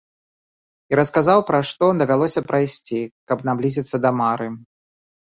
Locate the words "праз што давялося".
1.49-2.41